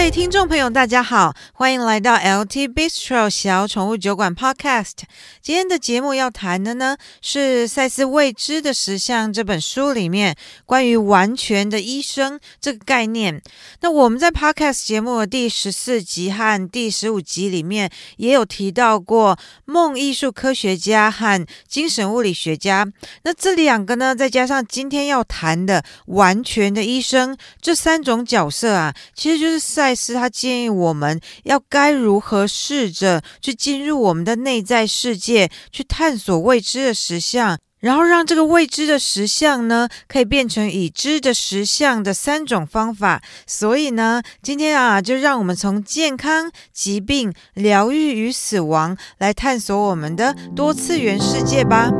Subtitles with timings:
[0.00, 4.94] 各位听众朋友，大家好，欢迎来到 LT Bistro 小宠物酒馆 Podcast。
[5.42, 10.34] 今天的节目要谈的呢，是赛斯《未知的实相》这本书里面
[10.64, 13.42] 关于完全的医生这个概念。
[13.82, 22.90] 那我们在 Podcast 节目的第十四集和第十五集里面也有提到过梦艺术科学家和精神物理学家。
[23.24, 29.60] 那这两个呢，再加上今天要谈的完全的医生，这三种角色啊，其实就是。
[29.60, 43.22] 赛斯他建议我们要该如何试着去进入我们的内在世界，去探索未知的实相，然后让这个未知的实相呢，可以变成已知的实相的三种方法。
[43.46, 51.90] 所以呢，今天啊，就让我们从健康、疾病、疗愈与死亡来探索我们的多次元世界吧。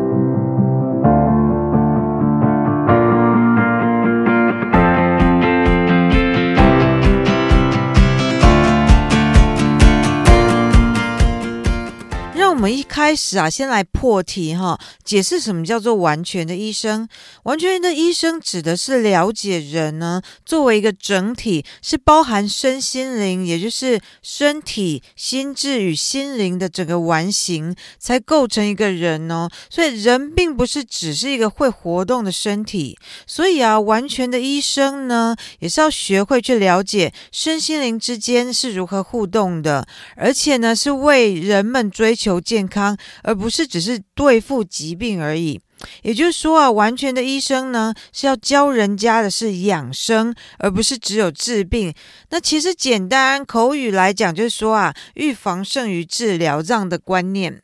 [12.61, 17.09] 我们一开始啊，先来破题哈，解释什么叫做完全的医生。
[17.45, 29.49] 完全的医生指的是了解人呢，作为一个整体，是包含身心灵，也就是身体、心智与心灵的整个完形，才构成一个人哦。
[29.71, 32.99] 所以人并不是只是一个会活动的身体。
[33.27, 42.39] 所以啊，完全的医生呢，也是要学会去了解身心灵之间是如何互动的，而且呢，是为人们追求。
[42.51, 45.61] 健康，而不是只是对付疾病而已。
[46.03, 51.95] 也就是说啊，完全的医生呢，是要教人家的是养生，而不是只有治病。
[52.31, 57.63] 那其实简单口语来讲，就是说啊，预防胜于治疗这样的观念。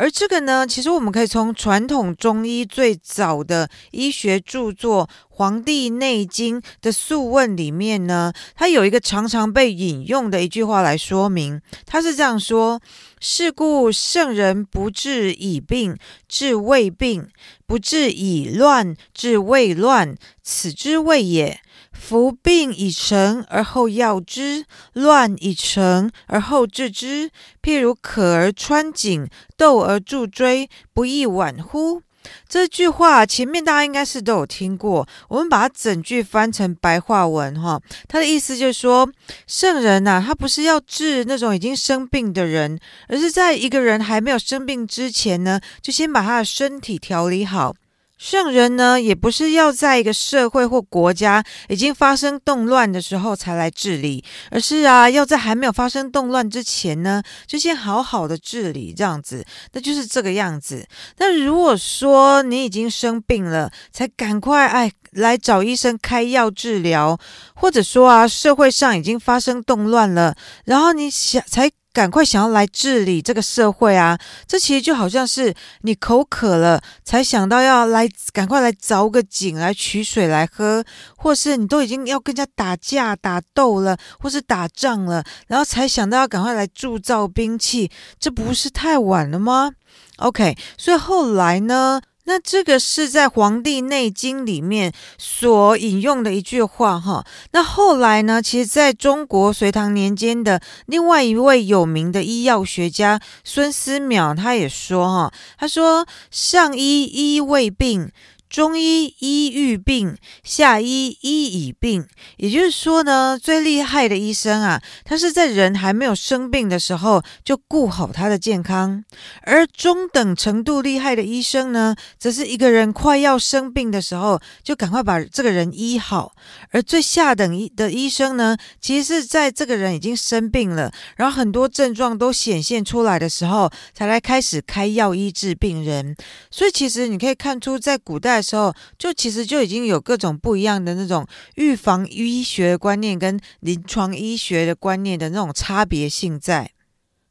[0.00, 11.60] 而这个呢，其实我们可以从传统中医最早的医学著作《黄帝内经》的《素问》里面呢，它有一个常常被引用的一句话来说明。
[11.84, 12.80] 它是这样说
[13.20, 15.94] ：“是故圣人不治已病，
[16.26, 17.24] 治未病；
[17.66, 20.16] 不治已乱，治未乱。
[20.42, 21.60] 此之谓也。”
[22.00, 27.30] 夫病已成而后药之，乱已成而后治之。
[27.62, 32.00] 譬如渴而穿井，斗而助锥，不亦晚乎？
[32.48, 35.06] 这句话前面大家应该是都有听过。
[35.28, 39.08] 我们把它整句翻成白话文哈，它的意思就是说，
[39.46, 42.78] 圣人呐、啊，他不是要治那种已经生病的人，
[43.08, 47.74] 而是在一个人还没有生病之前呢，就先把他的身体调理好。
[48.20, 59.42] 圣人呢，也不是要在一个社会或国家已经发生动乱的时候才来治理，而是啊，要在还没有发生动乱之前呢，就先好好的治理，这样子，
[59.72, 60.86] 那就是这个样子。
[61.16, 67.18] 那如果说你已经生病了，才赶快哎来找医生开药治疗，
[67.54, 71.70] 或者说啊，社会上已经发生动乱了，然后你想才。
[71.92, 74.18] 赶快想要来治理这个社会啊！
[74.46, 80.84] 这其实就好像是你口渴了，才想到要来赶快来凿个井来取水来喝，
[81.16, 89.72] 或是你都已经要跟人家打架打斗了，或是打仗了，然后才想到要赶快来铸造兵器，这不是太晚了吗
[90.18, 92.00] ？OK，所以后来呢？
[92.24, 97.24] 那这个是在《黄帝内经》里面所引用的一句话哈。
[97.52, 108.10] 那后来呢，其实在中国隋唐年间的另外一位有名的医药学家孙思邈，他也说哈，他说：“上医医未病。”
[108.50, 112.04] 中医医愈病，下医医已病。
[112.36, 119.04] 也就是说呢，最厉害的医生啊，他是在人还没有生病的时候就顾好他的健康；
[119.42, 126.32] 而中等程度厉害的医生呢，则是一个人快要生病的时候就赶快把这个人医好；
[126.70, 136.16] 而最下等医的医生呢，其实是在这个人已经生病了，然后很多症状都显现出来的时候，才来开始开药医治病人。
[136.50, 141.26] 所以，其实你可以看出，在古代时候，就其实就已经有各种不一样的那种
[141.56, 146.70] 预防医学观念跟临床医学的观念的那种差别性在。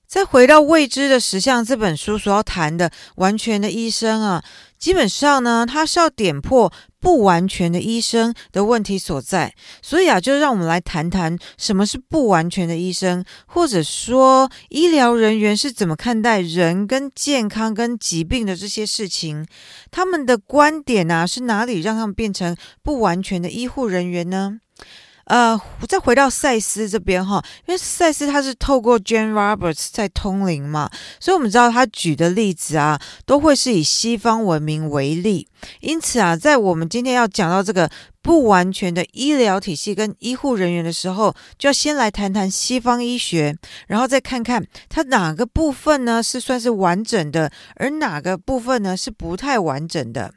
[0.07, 4.44] 再回到《未知的实相》这本书所要谈的完全的医生啊，
[4.79, 9.53] 基本上呢，他是要点破不完全的医生的问题所在。
[9.81, 19.45] 所以啊，就让我们来谈谈什么是不完全的医生，或者说医疗人员是怎么看待人跟健康跟疾病的这些事情。
[19.91, 24.59] 他们的观点啊，是哪里让他们变成不完全的医护人员呢？
[25.29, 30.89] 呃，再回到赛斯这边哈，因为赛斯他是透过 Jane Roberts 在通灵嘛，
[31.19, 35.47] 所以我们知道他举的例子啊，都会是以西方文明为例。
[35.81, 37.87] 因此啊，在我们今天要讲到这个
[38.23, 43.55] 不完全的医疗体系跟医护人员的时候，就要先来谈谈西方医学，
[43.87, 50.33] 然后再看看它哪个部分呢是算是完整的，而哪个部分呢是不太完整的。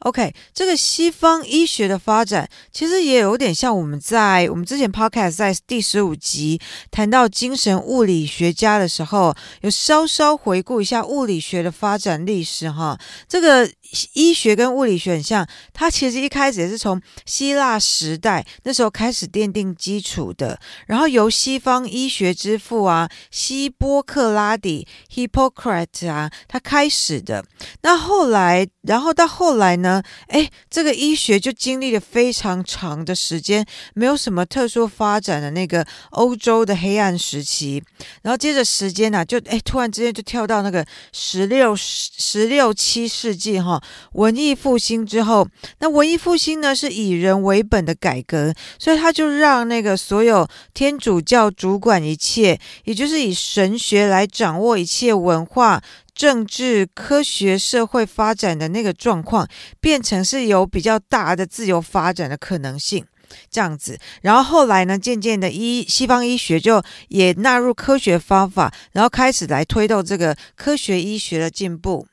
[0.00, 6.60] OK，这个西方医学的发展其实也有点像我们在我们之前 Podcast 在第十五集
[6.90, 12.98] 谈到精神物理学家的时候，有稍稍回顾一下物理学的发展历史哈。
[13.28, 13.70] 这个
[14.12, 27.42] 医学跟物理学很像，它其实一开始也是从希腊时代那时候开始奠定基础的，然后由西方医学之父啊希波克拉底 Hippocrates 啊他开始的。
[27.80, 29.78] 那后来，然后到后来。
[29.78, 30.02] 呢？
[30.26, 33.64] 哎，这个医学就经历了非常长的时间，
[33.94, 37.80] 没有什么特殊发展的那个欧洲的黑暗时期。
[38.22, 43.77] 然后接着时间呢、啊，就哎，突然之间就跳到那个十六、十十六七世纪哈，
[44.12, 45.46] 文艺复兴之后。
[45.80, 55.82] 那文艺复兴呢，是以人为本的改革，所以他就让那个所有天主教主管一切，也就是以神学来掌握一切文化。
[56.14, 59.48] 政治、科学、社会发展的那个状况，
[59.80, 63.04] 变成是有比较大的自由发展的可能性，
[63.48, 63.96] 这样子。
[64.22, 72.04] 然后后来呢，渐渐的医西方医学就也纳入科学方法，然后开始来推动这个科学医学的进步。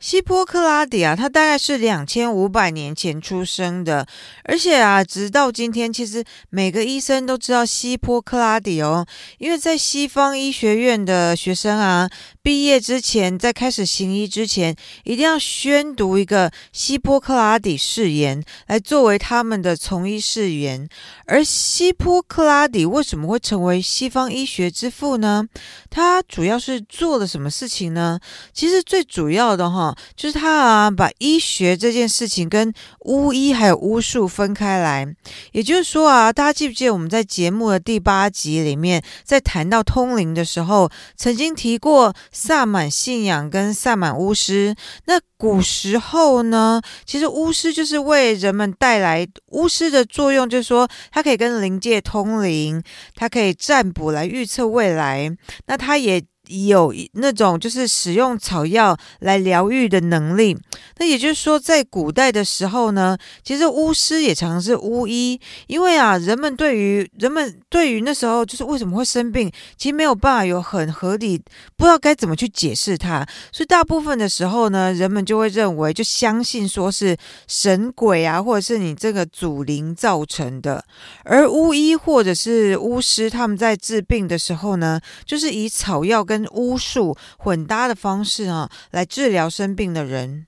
[0.00, 4.06] 希波克拉底啊，他大概是两千五百年前出生的，
[4.44, 9.04] 而且啊，直到今天，其实每个医生都知道希波克拉底哦，
[9.38, 12.08] 因为在西方医学院的学生啊，
[12.42, 20.88] 毕业之前，在开始行医之前，一定要宣读一个希波克拉底誓言，来作为他们的从医誓言。
[21.26, 25.44] 而希波克拉底为什么会成为西方医学之父呢？
[25.90, 28.20] 他主要是做了什么事情呢？
[28.54, 29.87] 其实最主要的哈。
[30.16, 35.06] 就是他啊，把医学这件事情跟巫医还有巫术分开来。
[35.52, 44.74] 也就是说啊，大家记不记得我们在节目的第八集里面，在谈到通灵的时候，曾经提过萨满信仰跟萨满巫师。
[45.06, 52.82] 那古时候呢，其实巫师就是为人们带来巫师的作用，就是说他可以跟灵界通灵，
[53.14, 55.30] 他可以占卜来预测未来。
[55.66, 56.22] 那他也。
[56.48, 60.56] 有那种就是使用草药来疗愈的能力，
[60.98, 71.38] 那也就是说，在古代的时候呢，其实巫师也常是巫医，因为啊，人们对于人们对于那时候就是为什么会生病，其实没有办法有很合理，
[71.76, 77.16] 不知道该怎么去解释它，所以大部分的时候呢，人们就会认为就相信说是
[77.46, 80.84] 神鬼啊，或者是你这个祖灵造成的，
[81.24, 90.46] 而巫医或者是巫师他们在治病的时候呢，就是以草药跟巫术混搭的方式啊，来治疗生病的人。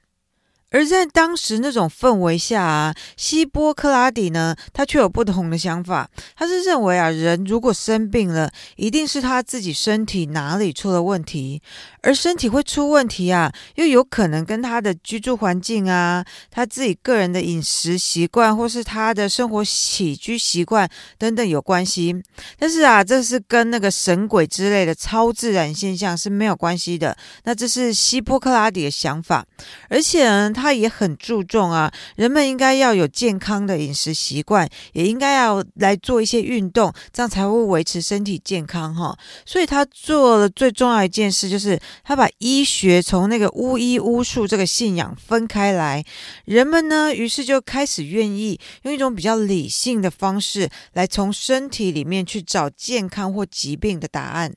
[0.71, 6.09] 而在当时那种氛围下啊，希波克拉底呢，他却有不同的想法。
[6.37, 11.61] 他是认为啊，人如果生病了，一定是他自己身体哪里出了问题。
[12.03, 20.89] 而身体会出问题啊，又有可能跟他的居住环境啊，他自己个人的饮食习惯，或是他的生活起居习惯
[21.19, 22.15] 等等有关系。
[22.59, 27.17] 但是啊，这是跟那个神鬼之类的超自然现象是没有关系的。
[27.45, 29.45] 那这是希波克拉底的想法，
[29.89, 39.17] 而且呢，他也很注重啊，人们应该要有健康的饮食习惯，也应该要来做一些运动，这样才会维持身体健康哈。
[39.47, 46.05] 所以他做了最重要一件事，就是他把医学从那个巫医巫术这个信仰分开来，
[46.45, 54.53] 人们呢，于是就开始愿意用一种比较理性的方式来从身体里面去找健康或疾病的答案。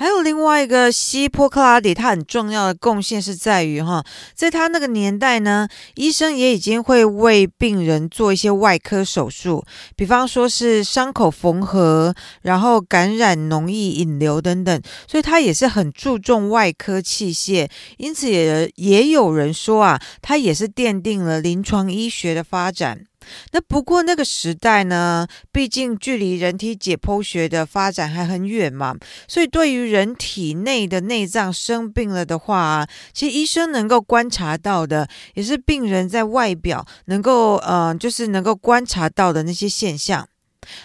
[0.00, 4.02] 还有另外一个希波克拉底，他很重要的贡献是在于哈，
[4.34, 9.62] 在他那个年代呢，医生也已经会为病人做一些外科手术，
[9.96, 23.04] 比方说是伤口缝合，然后感染脓液引流等等，所以他也是很注重外科器械，因此也也有人说啊，他也是奠定了临床医学的发展。
[23.52, 28.96] 那不过那个时代呢，毕竟距离人体解剖学的发展还很远嘛，
[29.28, 40.26] 所以对于人体内的内脏生病了的话，其实医生能够观察到的，也是病人在外表能够，呃，就是能够观察到的那些现象。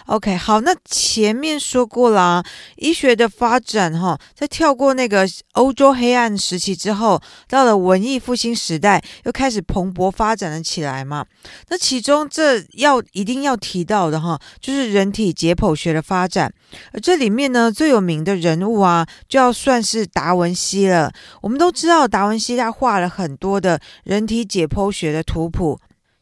[0.06, 2.44] OK，好，那前面说过啦，
[2.76, 11.24] 医学的发展哈，在跳过那个欧洲黑暗时期之后，到了文艺复兴时代，又开始蓬勃发展了起来嘛。
[11.68, 16.52] 那其中这要一定要提到的哈，就是人体解剖学的发展。
[16.92, 21.12] 而这里面呢，最有名的人物啊，就要算是达文西了。
[21.40, 25.78] 我们都知道，达文西他画了很多的人体解剖学的图谱。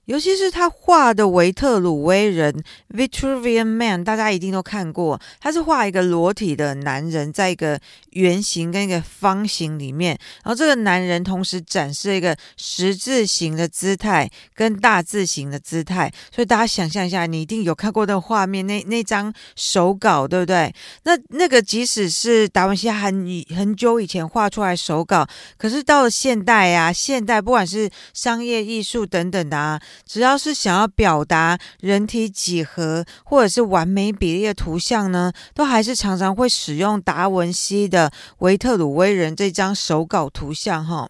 [0.06, 5.20] 尤其是他画的维特鲁威人 （Vitruvian Man），大家一定都看过。
[5.40, 7.80] 他是画一个裸体的男人，在一个
[8.10, 16.12] 圆形跟一个方形里面，然后这个男人同时展示一个十字形的姿态跟大字形的姿态。
[16.30, 20.74] 所以大家想象一下，你一定有看过那个画面，那那张手稿，对不对？
[21.04, 29.80] 那那个即使是达文西很很久以前画出来手稿，可是到了现代啊，现代不管是商业艺术等等的啊。
[30.06, 41.08] 只要是想要表达人体几何或者是完美比例的图像呢，都还是常常会使用达文西的维特鲁威人这张手稿图像哈。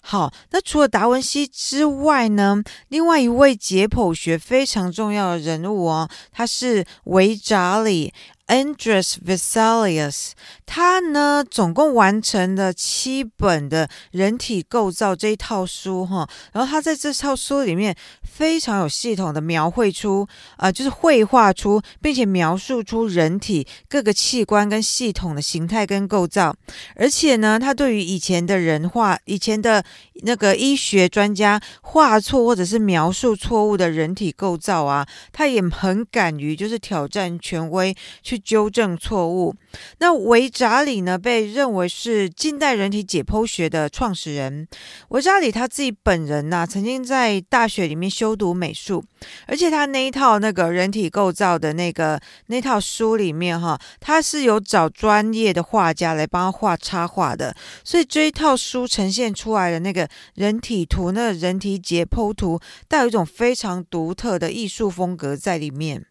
[0.00, 8.12] 好，那除了达文西之外呢，另外一位解剖学非常重要的人物哦，他是维扎里。
[8.46, 10.30] Andreas Vesalius，
[10.66, 26.54] 他呢总共完成了七本的人体构造这一套书哈，然后他在这套书里面非常有系统的描绘出啊、就是绘画出并且描述出人体各个器官跟系统的形态跟构造，
[26.94, 29.84] 而且呢，他对于以前的人画以前的
[30.22, 38.40] 那个医学专家画错或者是描述错误的人体构造啊，他也很敢于就是挑战权威去。
[38.46, 39.54] 纠正错误。
[39.98, 44.66] 那维扎里呢，被认为是近代人体解剖学的创始人。
[45.10, 49.04] 维扎里他自己本人呢、啊，曾经在大学里面修读美术，
[49.46, 62.58] 而且他那一套那个人体构造的那个那套书里面哈，他是有找专业的画家来帮他画插画的，所以这一套书呈现出来的那个人体图，那个人体解剖图，
[62.88, 66.06] 带有一种非常独特的艺术风格在里面。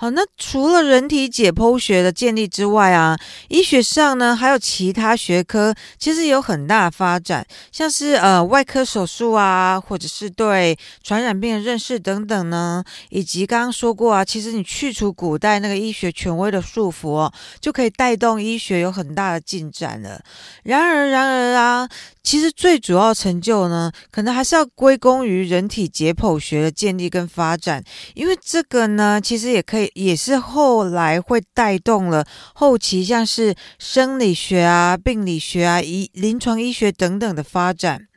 [0.00, 20.22] 好，那除了人体解剖学的建立之外啊，医学上呢还有其他学科，其实有很大的发展，像是呃外科手术啊，或者是对传染病的认识等等呢，以及刚刚说过啊，其实你去除古代那个医学权威的束缚哦，就可以带动医学有很大的进展了。
[20.62, 21.88] 然而，然而啊。
[22.20, 38.08] 其实最主要成就呢，可能还是要归功于人体解剖学的建立跟发展，因为这个呢，其实也可以，也是后来会带动了后期像是生理学啊、病理学啊、医临床医学等等的发展。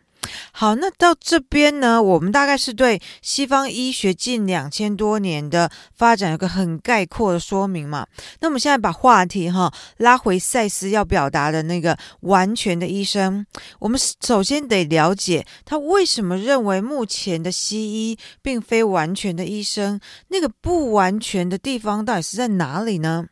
[0.51, 8.05] 好，那到这边呢，我们大概是对西方医学近两千多年的发展有个很概括的说明嘛。
[8.39, 13.45] 那我们现在把话题哈拉回赛斯要表达的那个完全的医生，
[13.79, 23.25] 我们首先得了解他为什么认为目前的西医并非完全的医生，那个不完全的地方到底是在哪里呢？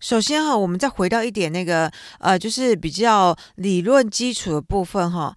[0.00, 1.90] 首先哈，我们再回到一点那个
[2.20, 5.34] 呃，就是比较理论基础的部分哈。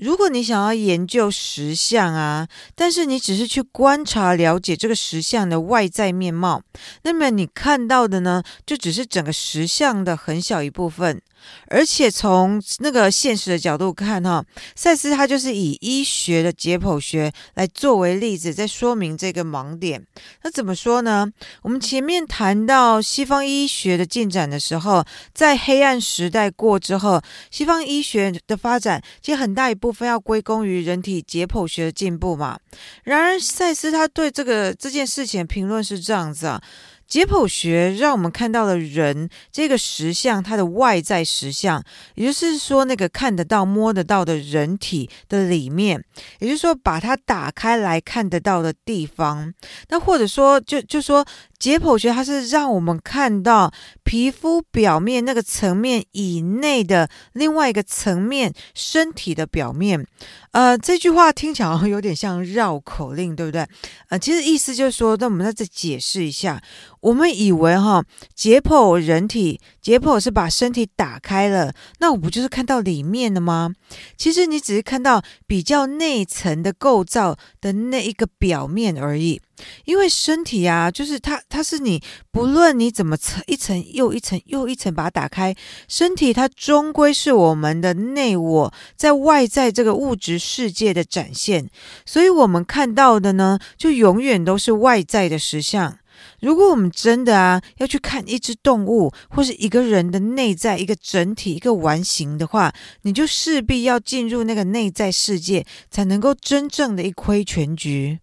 [0.00, 6.62] 如果你想要研究实相啊，但是你只是去观察了解这个实相的外在面貌，
[7.02, 11.20] 那么你看到的呢，就只是整个实相的很小一部分。
[11.66, 14.44] 而且从那个现实的角度看，哈，
[14.74, 20.04] 赛斯他就是以医学的解剖学来作为例子，在说明这个盲点。
[20.42, 21.28] 那怎么说呢？
[21.62, 25.04] 我们前面谈到西方医学的进展的时候，
[25.34, 27.20] 在黑暗时代过之后，
[27.50, 32.58] 西方医学的发展其实很大一部分要归功于人体解剖学的进步嘛。
[33.04, 36.62] 然而，赛斯他对这个这件事情评论是这样子啊。
[37.10, 46.02] 解剖学让我们看到了人这个实像，它的外在实像，也就是说，那个看得到、摸得到的人体的里面，
[46.38, 49.52] 也就是说，把它打开来看得到的地方。
[49.88, 51.26] 那或者说，就就说。
[51.60, 53.70] 解剖学它是让我们看到
[54.02, 60.04] 皮肤表面那个层面以内的另外一个层面，身体的表面。
[60.52, 63.64] 呃，这句话听起来好像有点像绕口令，对不对？
[64.08, 66.60] 呃，其实意思就是说，那我们再再解释一下。
[67.00, 68.02] 我们以为哈，
[68.34, 73.72] 解剖人体，解剖是把身体打开了，那我不就是看到里面了吗？
[74.16, 79.40] 其实你只是看到比较内层的构造的那一个表面而已。
[79.84, 85.54] 因为身体啊，就是它，它是你不论你怎么层一层又一层又一层把它打开，
[85.86, 91.68] 身体它终归是我们的内我在外在这个物质世界的展现，
[92.06, 95.98] 所以我们看到的呢，就永远都是外在的实相。
[96.40, 108.20] 如果我们真的啊要去看一只动物或是一个人的内在一个整体一个完形的话，你就势必要进入那个内在世界，才能够真正的一窥全局。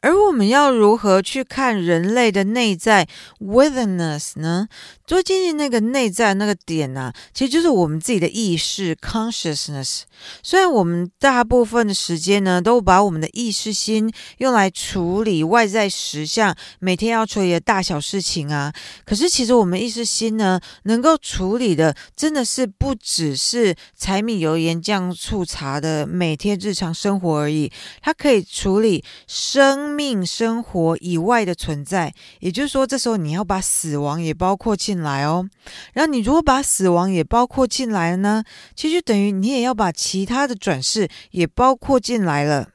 [0.00, 3.08] 而我们要如何去看人类的内在
[3.40, 4.68] witherness 呢？
[5.06, 10.02] 最近那个内在那个点呢、啊，其实就是我们自己的意识 consciousness。
[10.42, 18.72] 虽然我们大部分的时间呢，都把我们的意识心用来处理外在实相，每天要处理的大小事情啊，
[19.04, 27.70] 可是其实我们意识心呢，能够处理的真的是不只是柴米油盐酱醋茶的每天日常生活而已，
[28.02, 35.48] 它可以处理生生命生活以外的存在，也就是说，这时候你要把死亡也包括进来哦。
[35.92, 38.42] 然后你如果把死亡也包括进来了呢，
[38.74, 42.70] 其实就等于你也要把其他的转世也包括进来了。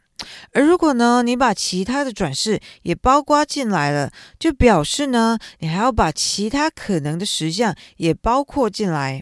[0.54, 9.22] 而如果呢，你把其他的转世也包括进来了，就表示呢，你还要把其他可能的实相也包括进来。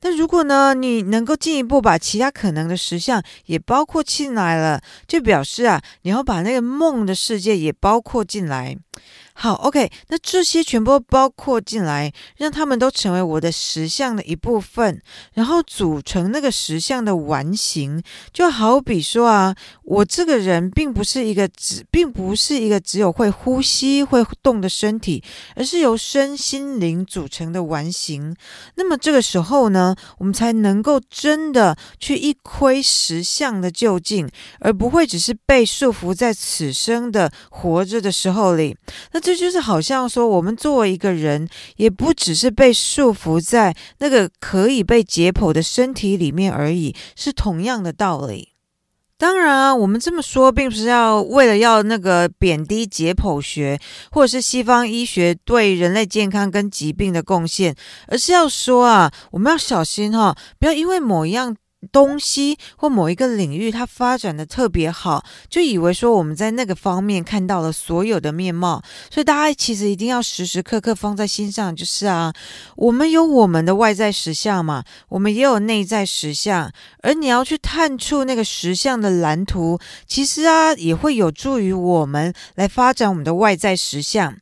[0.00, 8.76] 那如果呢，你能够进一步把其他可能的实相也包括进来了，就表示啊，你要把那个梦的世界也包括进来。
[9.40, 15.00] 好，OK，那这些全部包括进来，让他们都成为我的实像的一部分，
[15.32, 18.02] 然后组成那个实像的完形。
[18.32, 19.54] 就好比说啊，
[19.84, 25.22] 我这个人并不是一个只，并不是一个只有会呼吸、会动的身体，
[25.54, 28.34] 而是由身心灵组成的完形。
[28.74, 34.28] 那么这个时候呢，我们才能够真的去一窥实像的究竟，
[34.58, 38.76] 而不会只是被束缚在此生的活着的时候里。
[39.12, 48.54] 那这就是好像说，我们作为一个人，也不只是被束缚在那个可以被解剖的身体里面而已，是同样的道理。
[49.18, 53.78] 当然啊，我们这么说，并不是要为了要那个贬低解剖学，
[54.10, 61.54] 或者是西方医学对人类健康跟疾病的贡献，而是要说啊，我们要小心哈，不要因为某一样。
[61.92, 68.82] 东西或某一个领域，它发展的特别好，就以为说我们在那个方面看到了所有的面貌。
[69.10, 72.32] 所以大家其实一定要时时刻刻放在心上，就是啊，
[72.76, 76.70] 我们有我们的外在实相嘛，我们也有内在实相，
[77.02, 84.36] 而你要去探出那个实相的蓝图，其实啊，也会有助于我们来发展我们的外在实相。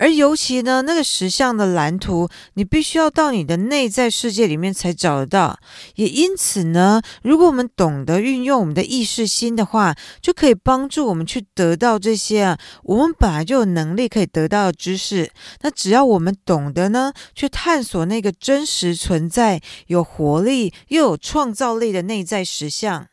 [0.00, 5.58] 而尤其呢，那个实相的蓝图，你必须要到你的内在世界里面才找得到。
[5.96, 15.30] 也因此呢，如果我们懂得运用我们的意识心的话，就可以帮助我们去得到这些啊，我们本来就有能力可以得到的知识。
[15.60, 23.06] 那只要我们懂得呢，去探索那个真实存在、有活力又有创造力的内在实相。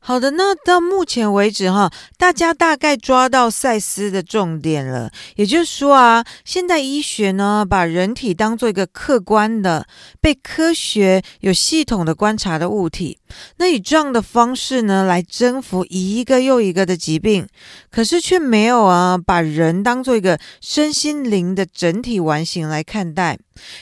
[0.00, 5.10] 好的，那到目前为止哈，大家大概抓到赛斯的重点了。
[5.36, 9.86] 也就是说啊，现代医学呢，把人体当做一个客观的、
[10.20, 13.18] 被科学有系统的观察的物体，
[13.58, 17.46] 那以这样的方式呢，来征服一个又一个的疾病，
[17.90, 23.38] 可是却没有啊，把人当做一个身心灵的整体完形来看待。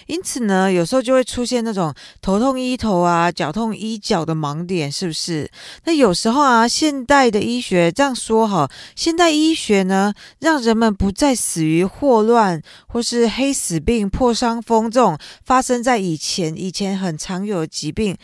[0.06, 5.50] 因此呢，有时候就会出现那种头痛医头啊，脚痛医脚的盲点，是不是？
[5.84, 18.16] 那有时候啊，现代的医学这样说哈，现代医学呢，让人们不再死于霍乱或是黑死病、破伤风这种发生在以前以前很常有的疾病。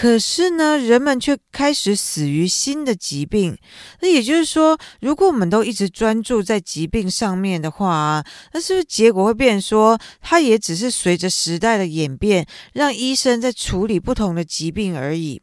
[0.00, 3.58] 可是呢，人们却开始死于新的疾病。
[4.00, 15.42] 那也就是说，如果我们都一直专注在疾病上面的话，那是不是结果会变成说，它也只是随着时代的演变，让医生在处理不同的疾病而已？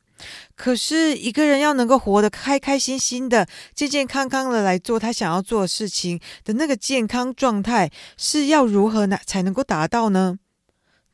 [0.55, 10.37] 可是，一个人要能够活得开开心心的、健健康康的来做他想要做的事情的那个健康状态，是要如何呢才能够达到呢？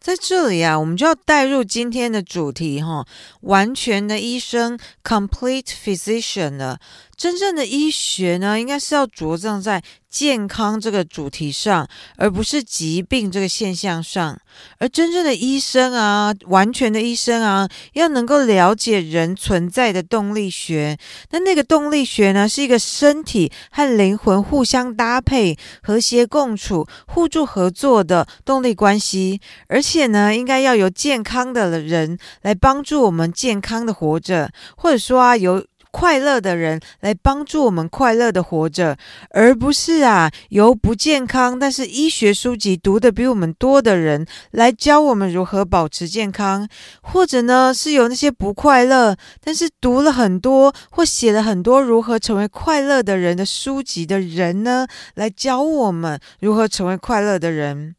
[0.02, 3.06] 在这里啊，我们就要带入今天的主题哈，
[3.42, 6.80] 完全的医生 （complete physician） 了。
[7.22, 14.40] 真正的医学呢，应该是要着重在健康这个主题上，而不是疾病这个现象上。
[14.80, 20.98] 而真正的医生啊，完全的医生啊，要能够了解人存在的动力学。
[21.30, 29.40] 那那个动力学呢，是一个身体和灵魂互相搭配、和谐共处、互助合作的动力关系。
[29.68, 38.98] 而且呢，应该要由健康的人来帮助我们健康的活着，或者说啊，由快乐的人来帮助我们快乐的活着，
[39.32, 46.68] 而不是啊由不健康但是医学书籍读的比我们多的人来教我们如何保持健康，
[47.02, 57.96] 或者呢是由那些不快乐但是读了很多或写了很多如何成为快乐的人的书籍的人呢来教我们如何成为快乐的人。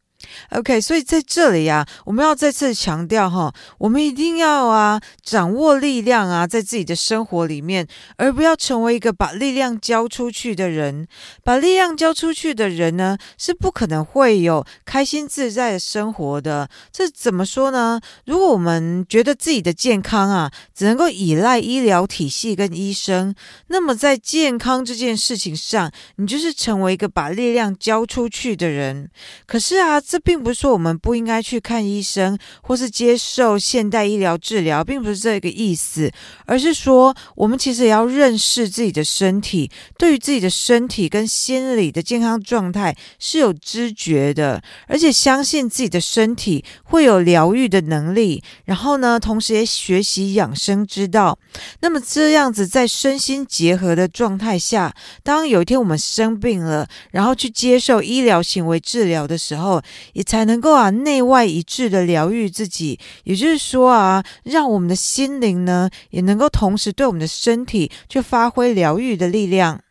[0.51, 11.07] OK，所以在这里、啊，我们要再次强调哈，我们一定要啊掌握力量啊，在自己的生活里面，而不要成为一个把力量交出去的人。
[11.43, 16.69] 把力量交出去的人呢，是不可能会有开心自在的生活的。
[16.91, 17.99] 这怎么说呢？
[18.25, 23.33] 如果我们觉得自己的健康啊，只能够依赖医疗体系跟医生，
[23.67, 29.09] 那么在健康这件事情上，你就是成为一个把力量交出去的人。
[29.45, 36.11] 可是啊，这并不是说我们不应该去看医生，或是接受现代医疗治疗，并不是这个意思，
[36.45, 48.43] 而是说我们其实也要认识自己的身体，对于自己的身体跟心理的健康状态是有知觉的，而且相信自己的身体会有疗愈的能力。
[48.65, 51.37] 然后呢，同时也学习养生之道。
[51.81, 69.81] 那么这样子在身心结合的状态下，当有一天我们生病了，然后去接受医疗行为治疗的时候，也才能够啊内外一致的疗愈自己，也就是说啊，让我们的心灵呢也能够同时对我们的身体去发挥疗愈的力量。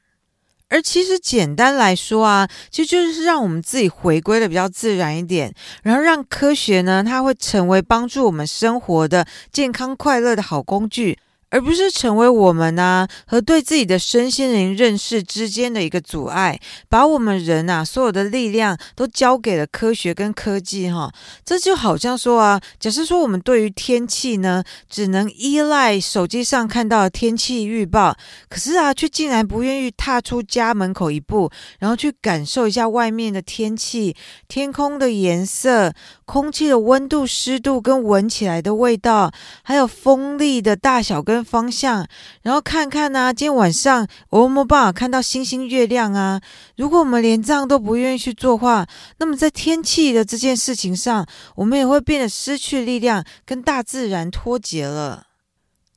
[0.69, 11.19] 而其实简单来说啊，其实就是让我们自己回归的比较自然一点，然后让科学呢，它会成为帮助我们生活的健康快乐的好工具。
[11.53, 21.13] 而不是成为我们呐、啊、和对自己的身心灵认识之间的一个阻碍，把我们人、啊、所有的力量都交给了科学跟科技哈。
[21.45, 28.17] 这就好像说啊，假设说我们对于天气呢，只能依赖手机上看到的天气预报，
[28.49, 34.17] 可是啊，却竟然不愿意踏出家门口一步，然后去感受一下外面的天气、
[34.49, 35.93] 天空的颜色、
[36.25, 39.31] 空气的温度、湿度跟闻起来的味道，
[39.63, 42.07] 还有风力的大小跟方向，
[42.43, 46.41] 然后看看啊，今天晚上我有没有办法看到星星月亮啊？
[46.77, 48.87] 如果我们连这样都不愿意去做话，
[49.19, 51.27] 那么在天气的这件事情上，
[51.57, 55.27] 我们也会变得失去力量，跟大自然脱节了。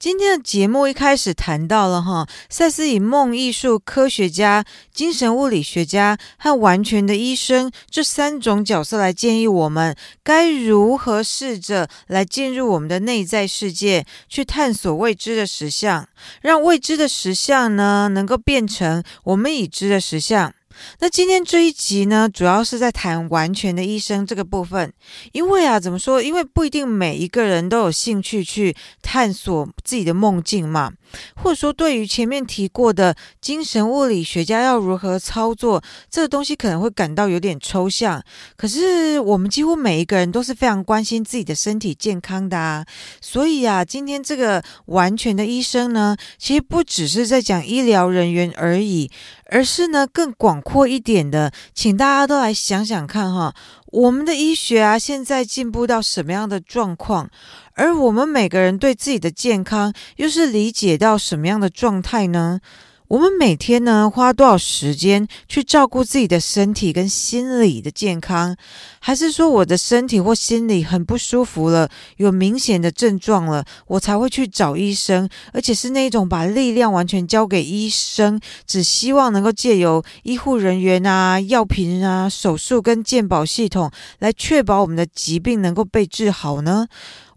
[0.06, 4.64] 今天的节目一开始谈到了哈，赛斯以梦艺术科学家、
[4.94, 16.08] 精神物理学家和完全的医生这三种角色来建议我们该如何试着来进入我们的内在世界，去探索未知的实相，
[16.44, 20.54] 让未知的实相呢能够变成我们已知的实相。
[21.00, 24.92] 那今天这一集呢，主要是在谈完全的医生这个部分，
[25.32, 26.22] 因为啊，怎么说？
[26.22, 30.92] 因为不一定每一个人都有兴趣去探索自己的梦境嘛。
[31.36, 38.24] 或者说，对于前面提过的精神物理学家要如何操作这个东西，可能会感到有点抽象。
[38.56, 42.86] 可是我们几乎每一个人都是非常关心自己的身体健康的啊，
[43.22, 49.10] 所以啊，今天这个完全的医生呢，其实不只是在讲医疗人员而已，
[49.50, 53.54] 而是呢更广阔一点的，请大家都来想想看哈。
[53.88, 57.30] 我们的医学啊，现在进步到什么样的状况？
[57.76, 62.60] 而我们每个人对自己的健康，又是理解到什么样的状态呢？
[63.08, 68.58] 我们每天呢，花多少时间去照顾自己的身体跟心理的健康？
[69.00, 75.30] 还是说我的身体或心理很不舒服了，有明显的症状了，我才会去找医生？
[75.54, 86.88] 而且是那种把力量完全交给医生，只希望能够借由医护人员啊、药品啊、手术跟健保系统来确保我们的疾病能够被治好呢？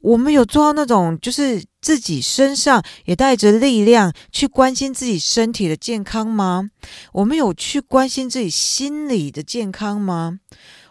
[0.00, 6.70] 我们有做到那种，就是自己身上也带着力量去关心自己身体的健康吗？
[7.12, 10.38] 我们有去关心自己心理的健康吗？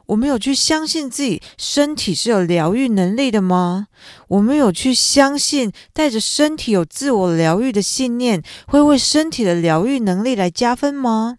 [0.07, 3.87] 我们有去相信自己身体是有疗愈能力的吗？
[4.29, 11.37] 我们有去相信带着身体有自我疗愈的信念，会为身体的疗愈能力来加分吗？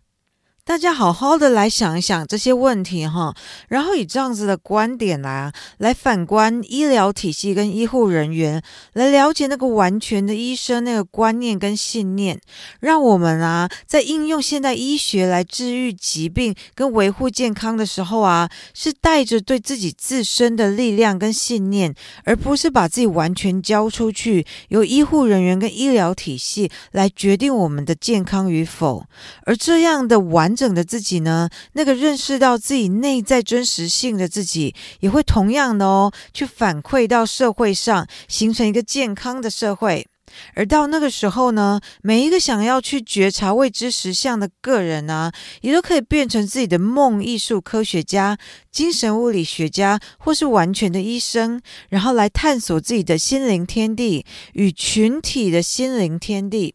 [0.68, 3.34] 大家好好的来想一想这些问题哈，
[3.68, 12.38] 然后以这样子的观点来啊，来反观医疗体系跟医护人员，来了解那个完全的医生那个观念跟信念，
[12.80, 29.06] 让我们啊在应用现代医学来治愈疾病跟维护健康的时候啊，是带着对自己自身的力量跟信念，而不是把自己完全交出去，由医护人员跟医疗体系来决定我们的健康与否，
[29.46, 30.57] 而这样的完。
[30.58, 40.08] 整的自己呢，那个认识到自己内在真实性的自己，也会同样的哦，去反馈到社会上，形成一个健康的社会。
[40.54, 48.36] 而到那个时候呢，每一个想要去觉察未知实相的个人啊，也都可以变成自己的梦艺术科学家、
[48.70, 56.74] 精神物理学家，或是完全的医生，然后来探索自己的心灵天地与群体的心灵天地。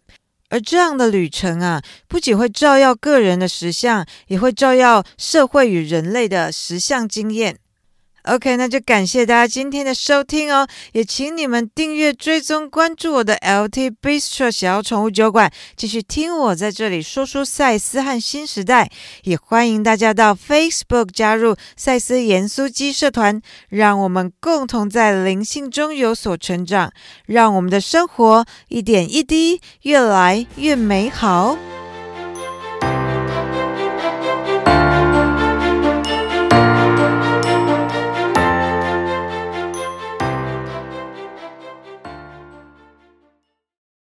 [0.53, 7.57] 而这样的旅程啊，不仅会照耀个人的实相，也会照耀社会与人类的实相经验。
[8.23, 18.89] OK，那就感谢大家今天的收听哦，也请你们订阅、追踪、关注我的 LT Bistro 小宠物酒馆，继续听我在这里说书赛斯和新时代。
[19.23, 26.93] 也欢迎大家到 Facebook 加入赛斯盐酥鸡社团，让我们共同在灵性中有所成长，
[27.25, 31.57] 让我们的生活一点一滴越来越美好。